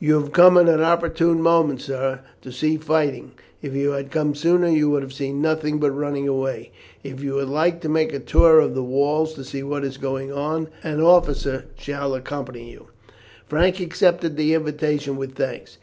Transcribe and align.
"You 0.00 0.18
have 0.20 0.32
come 0.32 0.58
at 0.58 0.68
an 0.68 0.80
opportune 0.82 1.40
moment, 1.40 1.80
sir, 1.80 2.18
to 2.42 2.50
see 2.50 2.76
fighting. 2.78 3.30
If 3.62 3.74
you 3.74 3.92
had 3.92 4.10
come 4.10 4.34
sooner 4.34 4.66
you 4.66 4.90
would 4.90 5.04
have 5.04 5.12
seen 5.12 5.40
nothing 5.40 5.78
but 5.78 5.92
running 5.92 6.26
away. 6.26 6.72
If 7.04 7.22
you 7.22 7.34
would 7.34 7.46
like 7.48 7.80
to 7.82 7.88
make 7.88 8.12
a 8.12 8.18
tour 8.18 8.58
of 8.58 8.74
the 8.74 8.82
walls 8.82 9.34
to 9.34 9.44
see 9.44 9.62
what 9.62 9.84
is 9.84 9.98
going 9.98 10.32
on, 10.32 10.68
an 10.82 11.00
officer 11.00 11.66
shall 11.78 12.12
accompany 12.16 12.72
you." 12.72 12.88
Frank 13.46 13.78
accepted 13.78 14.36
the 14.36 14.52
invitation 14.52 15.16
with 15.16 15.36
thanks. 15.36 15.78